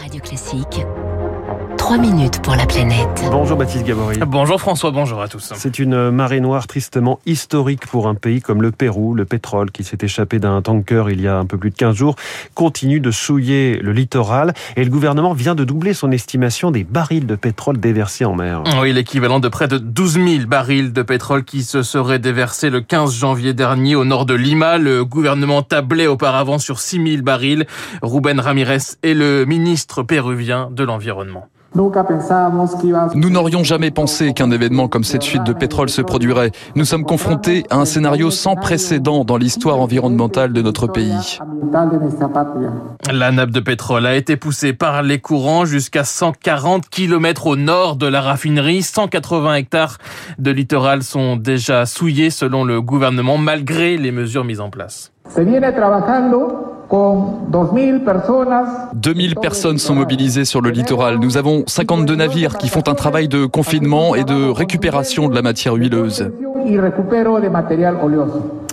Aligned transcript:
Radio 0.00 0.20
Classique. 0.20 1.17
3 1.88 1.96
minutes 1.96 2.42
pour 2.42 2.54
la 2.54 2.66
planète. 2.66 3.24
Bonjour 3.30 3.56
Baptiste 3.56 3.86
Gabory. 3.86 4.18
Bonjour 4.26 4.60
François, 4.60 4.90
bonjour 4.90 5.22
à 5.22 5.28
tous. 5.28 5.54
C'est 5.56 5.78
une 5.78 6.10
marée 6.10 6.40
noire 6.40 6.66
tristement 6.66 7.18
historique 7.24 7.86
pour 7.86 8.08
un 8.08 8.14
pays 8.14 8.42
comme 8.42 8.60
le 8.60 8.72
Pérou. 8.72 9.14
Le 9.14 9.24
pétrole 9.24 9.70
qui 9.70 9.84
s'est 9.84 9.96
échappé 10.02 10.38
d'un 10.38 10.60
tanker 10.60 11.06
il 11.08 11.22
y 11.22 11.26
a 11.26 11.38
un 11.38 11.46
peu 11.46 11.56
plus 11.56 11.70
de 11.70 11.76
15 11.76 11.96
jours 11.96 12.16
continue 12.52 13.00
de 13.00 13.10
souiller 13.10 13.78
le 13.78 13.92
littoral 13.92 14.52
et 14.76 14.84
le 14.84 14.90
gouvernement 14.90 15.32
vient 15.32 15.54
de 15.54 15.64
doubler 15.64 15.94
son 15.94 16.10
estimation 16.10 16.70
des 16.70 16.84
barils 16.84 17.24
de 17.24 17.36
pétrole 17.36 17.80
déversés 17.80 18.26
en 18.26 18.34
mer. 18.34 18.64
Oui, 18.82 18.92
l'équivalent 18.92 19.40
de 19.40 19.48
près 19.48 19.66
de 19.66 19.78
12 19.78 20.12
000 20.12 20.26
barils 20.46 20.92
de 20.92 21.00
pétrole 21.00 21.42
qui 21.42 21.62
se 21.62 21.82
seraient 21.82 22.18
déversés 22.18 22.68
le 22.68 22.82
15 22.82 23.14
janvier 23.14 23.54
dernier 23.54 23.96
au 23.96 24.04
nord 24.04 24.26
de 24.26 24.34
Lima. 24.34 24.76
Le 24.76 25.06
gouvernement 25.06 25.62
tablait 25.62 26.06
auparavant 26.06 26.58
sur 26.58 26.80
6 26.80 27.12
000 27.12 27.22
barils. 27.22 27.66
Ruben 28.02 28.40
Ramirez 28.40 28.76
est 29.02 29.14
le 29.14 29.46
ministre 29.46 30.02
péruvien 30.02 30.68
de 30.70 30.84
l'Environnement. 30.84 31.48
Nous 33.14 33.30
n'aurions 33.30 33.62
jamais 33.62 33.92
pensé 33.92 34.32
qu'un 34.32 34.50
événement 34.50 34.88
comme 34.88 35.04
cette 35.04 35.22
fuite 35.22 35.44
de 35.44 35.52
pétrole 35.52 35.88
se 35.88 36.02
produirait. 36.02 36.50
Nous 36.74 36.84
sommes 36.84 37.04
confrontés 37.04 37.64
à 37.70 37.76
un 37.76 37.84
scénario 37.84 38.30
sans 38.32 38.56
précédent 38.56 39.24
dans 39.24 39.36
l'histoire 39.36 39.78
environnementale 39.78 40.52
de 40.52 40.60
notre 40.60 40.88
pays. 40.88 41.38
La 43.12 43.30
nappe 43.30 43.50
de 43.50 43.60
pétrole 43.60 44.06
a 44.06 44.16
été 44.16 44.36
poussée 44.36 44.72
par 44.72 45.02
les 45.02 45.20
courants 45.20 45.64
jusqu'à 45.64 46.02
140 46.02 46.88
km 46.88 47.46
au 47.46 47.56
nord 47.56 47.94
de 47.96 48.06
la 48.06 48.22
raffinerie. 48.22 48.82
180 48.82 49.54
hectares 49.54 49.98
de 50.38 50.50
littoral 50.50 51.04
sont 51.04 51.36
déjà 51.36 51.86
souillés 51.86 52.30
selon 52.30 52.64
le 52.64 52.82
gouvernement 52.82 53.38
malgré 53.38 53.96
les 53.96 54.10
mesures 54.10 54.44
mises 54.44 54.60
en 54.60 54.70
place. 54.70 55.12
2000 58.94 59.34
personnes 59.36 59.78
sont 59.78 59.94
mobilisées 59.94 60.44
sur 60.44 60.62
le 60.62 60.70
littoral. 60.70 61.18
Nous 61.18 61.36
avons 61.36 61.64
52 61.66 62.14
navires 62.14 62.56
qui 62.56 62.68
font 62.68 62.82
un 62.86 62.94
travail 62.94 63.28
de 63.28 63.44
confinement 63.44 64.14
et 64.14 64.24
de 64.24 64.48
récupération 64.48 65.28
de 65.28 65.34
la 65.34 65.42
matière 65.42 65.74
huileuse. 65.74 66.30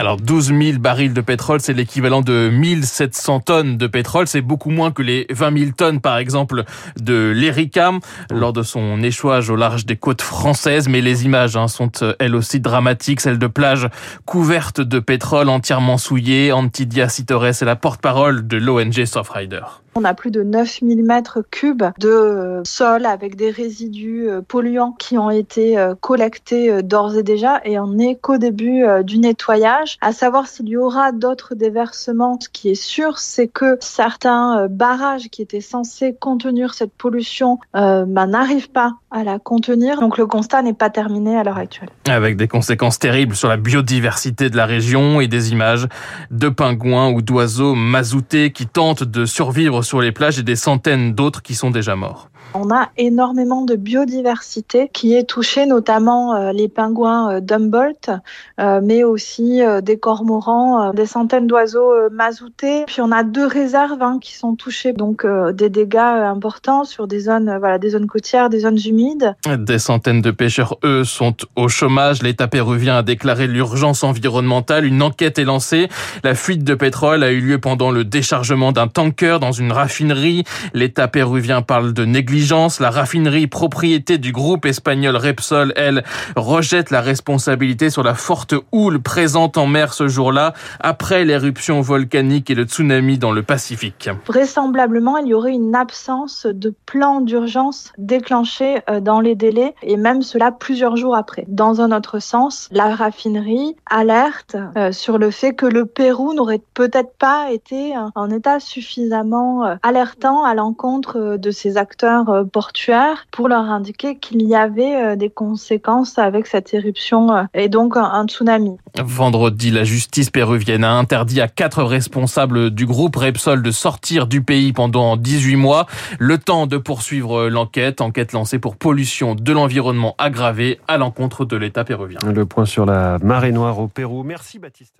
Alors 0.00 0.16
12 0.16 0.54
000 0.56 0.78
barils 0.78 1.12
de 1.12 1.20
pétrole, 1.20 1.60
c'est 1.60 1.72
l'équivalent 1.72 2.20
de 2.20 2.50
1700 2.52 3.40
tonnes 3.40 3.76
de 3.76 3.88
pétrole. 3.88 4.28
C'est 4.28 4.42
beaucoup 4.42 4.70
moins 4.70 4.92
que 4.92 5.02
les 5.02 5.26
20 5.30 5.58
000 5.58 5.70
tonnes, 5.76 6.00
par 6.00 6.18
exemple, 6.18 6.62
de 7.00 7.32
l'Ericam 7.34 7.98
lors 8.30 8.52
de 8.52 8.62
son 8.62 9.02
échouage 9.02 9.50
au 9.50 9.56
large 9.56 9.86
des 9.86 9.96
côtes 9.96 10.22
françaises. 10.22 10.88
Mais 10.88 11.00
les 11.00 11.24
images 11.24 11.56
hein, 11.56 11.66
sont 11.66 11.90
euh, 12.02 12.14
elles 12.20 12.36
aussi 12.36 12.60
dramatiques, 12.60 13.20
celles 13.20 13.40
de 13.40 13.48
plages 13.48 13.88
couvertes 14.24 14.80
de 14.80 15.00
pétrole 15.00 15.48
entièrement 15.48 15.98
souillées. 15.98 16.52
Antidia 16.52 17.08
Citores 17.08 17.46
est 17.46 17.62
la 17.62 17.74
porte-parole 17.74 18.46
de 18.46 18.56
l'ONG 18.56 19.04
Softrider. 19.04 19.64
On 19.98 20.04
a 20.04 20.14
plus 20.14 20.30
de 20.30 20.42
9000 20.42 21.02
mètres 21.02 21.42
cubes 21.50 21.84
de 21.98 22.62
sol 22.64 23.04
avec 23.04 23.34
des 23.34 23.50
résidus 23.50 24.28
euh, 24.28 24.40
polluants 24.40 24.94
qui 24.98 25.18
ont 25.18 25.30
été 25.30 25.76
euh, 25.76 25.94
collectés 26.00 26.82
d'ores 26.82 27.16
et 27.16 27.22
déjà 27.22 27.60
et 27.64 27.78
on 27.78 27.88
n'est 27.88 28.16
qu'au 28.16 28.38
début 28.38 28.84
du 29.02 29.18
nettoyage. 29.18 29.98
À 30.00 30.12
savoir 30.12 30.46
s'il 30.46 30.68
y 30.68 30.76
aura 30.76 31.12
d'autres 31.12 31.54
déversements, 31.54 32.38
ce 32.40 32.48
qui 32.48 32.70
est 32.70 32.80
sûr, 32.80 33.18
c'est 33.18 33.48
que 33.48 33.76
certains 33.80 34.68
barrages 34.68 35.28
qui 35.28 35.42
étaient 35.42 35.60
censés 35.60 36.14
contenir 36.14 36.74
cette 36.74 36.92
pollution 36.92 37.58
euh, 37.76 38.04
bah, 38.06 38.26
n'arrivent 38.26 38.70
pas 38.70 38.94
à 39.10 39.24
la 39.24 39.38
contenir. 39.38 40.00
Donc 40.00 40.18
le 40.18 40.26
constat 40.26 40.62
n'est 40.62 40.74
pas 40.74 40.90
terminé 40.90 41.36
à 41.36 41.44
l'heure 41.44 41.58
actuelle. 41.58 41.88
Avec 42.08 42.36
des 42.36 42.48
conséquences 42.48 42.98
terribles 42.98 43.34
sur 43.34 43.48
la 43.48 43.56
biodiversité 43.56 44.50
de 44.50 44.56
la 44.56 44.66
région 44.66 45.20
et 45.20 45.28
des 45.28 45.52
images 45.52 45.86
de 46.30 46.48
pingouins 46.48 47.10
ou 47.10 47.22
d'oiseaux 47.22 47.74
mazoutés 47.74 48.52
qui 48.52 48.66
tentent 48.66 49.04
de 49.04 49.24
survivre 49.24 49.82
sur 49.88 50.00
les 50.02 50.12
plages 50.12 50.38
et 50.38 50.42
des 50.42 50.54
centaines 50.54 51.14
d'autres 51.14 51.42
qui 51.42 51.54
sont 51.54 51.70
déjà 51.70 51.96
morts. 51.96 52.28
On 52.54 52.70
a 52.70 52.88
énormément 52.96 53.64
de 53.64 53.76
biodiversité 53.76 54.90
qui 54.92 55.14
est 55.14 55.24
touchée, 55.24 55.66
notamment 55.66 56.34
euh, 56.34 56.52
les 56.52 56.68
pingouins 56.68 57.34
euh, 57.34 57.40
d'Humboldt, 57.40 58.10
euh, 58.58 58.80
mais 58.82 59.04
aussi 59.04 59.60
des 59.82 59.98
cormorans, 59.98 60.92
des 60.92 61.06
centaines 61.06 61.46
d'oiseaux 61.46 61.92
mazoutés. 62.10 62.84
Puis 62.86 63.00
on 63.00 63.12
a 63.12 63.22
deux 63.22 63.46
réserves 63.46 64.02
hein, 64.02 64.18
qui 64.20 64.34
sont 64.34 64.54
touchées, 64.54 64.92
donc 64.92 65.26
des 65.52 65.68
dégâts 65.68 65.98
importants 65.98 66.84
sur 66.84 67.06
des 67.06 67.20
zones, 67.20 67.56
voilà, 67.58 67.78
des 67.78 67.90
zones 67.90 68.06
côtières, 68.06 68.48
des 68.48 68.60
zones 68.60 68.78
humides. 68.84 69.34
Des 69.58 69.78
centaines 69.78 70.20
de 70.20 70.30
pêcheurs, 70.30 70.76
eux, 70.84 71.04
sont 71.04 71.34
au 71.56 71.68
chômage. 71.68 72.22
L'État 72.22 72.48
péruvien 72.48 72.98
a 72.98 73.02
déclaré 73.02 73.46
l'urgence 73.46 74.04
environnementale. 74.04 74.84
Une 74.84 75.02
enquête 75.02 75.38
est 75.38 75.44
lancée. 75.44 75.88
La 76.24 76.34
fuite 76.34 76.64
de 76.64 76.74
pétrole 76.74 77.22
a 77.22 77.30
eu 77.30 77.40
lieu 77.40 77.58
pendant 77.58 77.90
le 77.90 78.04
déchargement 78.04 78.72
d'un 78.72 78.88
tanker 78.88 79.38
dans 79.40 79.52
une 79.52 79.72
raffinerie. 79.78 80.44
L'État 80.74 81.06
péruvien 81.06 81.62
parle 81.62 81.92
de 81.92 82.04
négligence 82.04 82.80
la 82.80 82.90
raffinerie 82.90 83.46
propriété 83.46 84.18
du 84.18 84.32
groupe 84.32 84.66
espagnol 84.66 85.16
Repsol, 85.16 85.72
elle, 85.76 86.02
rejette 86.36 86.90
la 86.90 87.00
responsabilité 87.00 87.90
sur 87.90 88.02
la 88.02 88.14
forte 88.14 88.54
houle 88.72 89.00
présente 89.00 89.56
en 89.56 89.66
mer 89.66 89.94
ce 89.94 90.08
jour-là, 90.08 90.52
après 90.80 91.24
l'éruption 91.24 91.80
volcanique 91.80 92.50
et 92.50 92.54
le 92.54 92.64
tsunami 92.64 93.18
dans 93.18 93.32
le 93.32 93.42
Pacifique. 93.42 94.10
Vraisemblablement, 94.26 95.16
il 95.18 95.28
y 95.28 95.34
aurait 95.34 95.52
une 95.52 95.76
absence 95.76 96.46
de 96.46 96.74
plan 96.86 97.20
d'urgence 97.20 97.92
déclenché 97.98 98.80
euh, 98.90 99.00
dans 99.00 99.20
les 99.20 99.36
délais, 99.36 99.74
et 99.82 99.96
même 99.96 100.22
cela 100.22 100.50
plusieurs 100.50 100.96
jours 100.96 101.14
après. 101.14 101.44
Dans 101.46 101.80
un 101.80 101.92
autre 101.92 102.18
sens, 102.18 102.68
la 102.72 102.94
raffinerie 102.94 103.76
alerte 103.86 104.56
euh, 104.76 104.90
sur 104.90 105.18
le 105.18 105.30
fait 105.30 105.54
que 105.54 105.66
le 105.66 105.86
Pérou 105.86 106.34
n'aurait 106.34 106.62
peut-être 106.74 107.12
pas 107.18 107.52
été 107.52 107.94
en 108.14 108.30
état 108.30 108.58
suffisamment 108.60 109.64
euh, 109.64 109.67
alertant 109.82 110.44
à 110.44 110.54
l'encontre 110.54 111.36
de 111.36 111.50
ses 111.50 111.76
acteurs 111.76 112.28
euh, 112.28 112.44
portuaires 112.44 113.26
pour 113.30 113.48
leur 113.48 113.64
indiquer 113.64 114.16
qu'il 114.16 114.42
y 114.42 114.54
avait 114.54 114.96
euh, 114.96 115.16
des 115.16 115.30
conséquences 115.30 116.18
avec 116.18 116.46
cette 116.46 116.72
éruption 116.74 117.32
euh, 117.34 117.44
et 117.54 117.68
donc 117.68 117.96
un 117.96 118.26
tsunami. 118.26 118.76
Vendredi, 118.98 119.70
la 119.70 119.84
justice 119.84 120.30
péruvienne 120.30 120.84
a 120.84 120.92
interdit 120.92 121.40
à 121.40 121.48
quatre 121.48 121.82
responsables 121.82 122.70
du 122.70 122.86
groupe 122.86 123.16
Repsol 123.16 123.62
de 123.62 123.70
sortir 123.70 124.26
du 124.26 124.42
pays 124.42 124.72
pendant 124.72 125.16
18 125.16 125.56
mois. 125.56 125.86
Le 126.18 126.38
temps 126.38 126.66
de 126.66 126.78
poursuivre 126.78 127.48
l'enquête, 127.48 128.00
enquête 128.00 128.32
lancée 128.32 128.58
pour 128.58 128.76
pollution 128.76 129.34
de 129.34 129.52
l'environnement 129.52 130.14
aggravée 130.18 130.80
à 130.88 130.98
l'encontre 130.98 131.44
de 131.44 131.56
l'État 131.56 131.84
péruvien. 131.84 132.18
Le 132.24 132.46
point 132.46 132.64
sur 132.64 132.86
la 132.86 133.18
marée 133.22 133.52
noire 133.52 133.78
au 133.78 133.88
Pérou. 133.88 134.22
Merci 134.22 134.58
Baptiste. 134.58 134.94